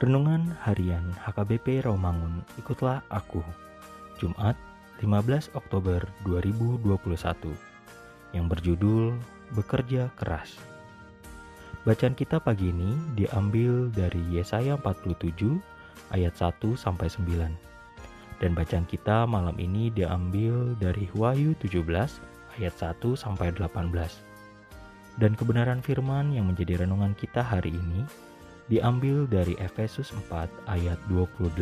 [0.00, 3.44] Renungan Harian HKBP Romangun Ikutlah Aku.
[4.16, 4.56] Jumat
[5.04, 6.88] 15 Oktober 2021
[8.32, 9.12] yang berjudul
[9.52, 10.56] Bekerja Keras.
[11.84, 15.60] Bacaan kita pagi ini diambil dari Yesaya 47
[16.16, 21.76] ayat 1 sampai 9 dan bacaan kita malam ini diambil dari Wahyu 17
[22.56, 23.68] ayat 1 sampai 18
[25.20, 28.08] dan kebenaran firman yang menjadi renungan kita hari ini
[28.70, 31.58] diambil dari Efesus 4 ayat 28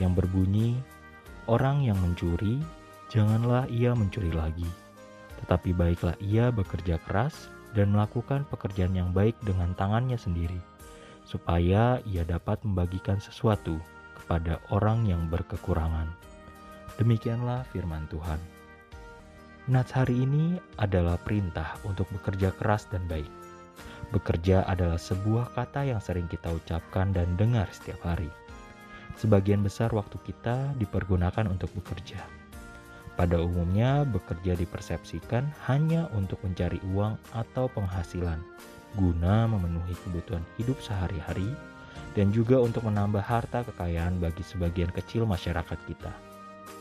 [0.00, 0.78] yang berbunyi,
[1.50, 2.62] Orang yang mencuri,
[3.10, 4.70] janganlah ia mencuri lagi,
[5.42, 10.62] tetapi baiklah ia bekerja keras dan melakukan pekerjaan yang baik dengan tangannya sendiri,
[11.26, 13.74] supaya ia dapat membagikan sesuatu
[14.14, 16.14] kepada orang yang berkekurangan.
[17.02, 18.38] Demikianlah firman Tuhan.
[19.66, 23.30] Nats hari ini adalah perintah untuk bekerja keras dan baik.
[24.12, 28.28] Bekerja adalah sebuah kata yang sering kita ucapkan dan dengar setiap hari.
[29.16, 32.20] Sebagian besar waktu kita dipergunakan untuk bekerja.
[33.16, 38.40] Pada umumnya, bekerja dipersepsikan hanya untuk mencari uang atau penghasilan,
[38.96, 41.48] guna memenuhi kebutuhan hidup sehari-hari,
[42.12, 46.12] dan juga untuk menambah harta kekayaan bagi sebagian kecil masyarakat kita.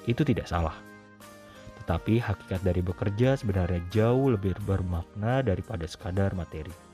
[0.03, 0.75] Itu tidak salah.
[1.83, 6.91] Tetapi hakikat dari bekerja sebenarnya jauh lebih bermakna daripada sekadar materi.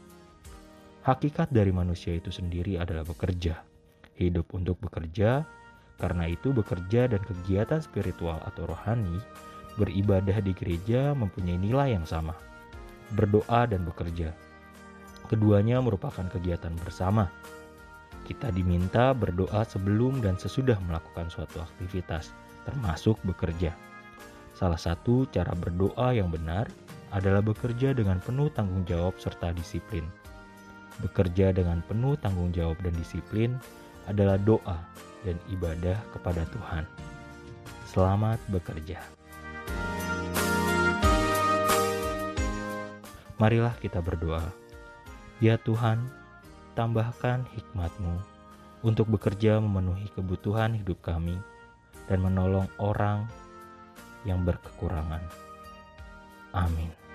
[1.07, 3.63] Hakikat dari manusia itu sendiri adalah bekerja,
[4.19, 5.47] hidup untuk bekerja.
[5.95, 9.23] Karena itu, bekerja dan kegiatan spiritual atau rohani
[9.79, 12.35] beribadah di gereja mempunyai nilai yang sama:
[13.15, 14.35] berdoa dan bekerja.
[15.31, 17.31] Keduanya merupakan kegiatan bersama.
[18.27, 22.35] Kita diminta berdoa sebelum dan sesudah melakukan suatu aktivitas,
[22.67, 23.71] termasuk bekerja.
[24.59, 26.67] Salah satu cara berdoa yang benar
[27.15, 30.03] adalah bekerja dengan penuh tanggung jawab serta disiplin.
[30.97, 33.57] Bekerja dengan penuh tanggung jawab dan disiplin
[34.09, 34.81] adalah doa
[35.21, 36.83] dan ibadah kepada Tuhan.
[37.85, 38.97] Selamat bekerja.
[43.37, 44.41] Marilah kita berdoa.
[45.37, 46.01] Ya Tuhan,
[46.73, 48.17] tambahkan hikmat-Mu
[48.81, 51.37] untuk bekerja memenuhi kebutuhan hidup kami
[52.09, 53.29] dan menolong orang
[54.25, 55.21] yang berkekurangan.
[56.57, 57.06] Amin.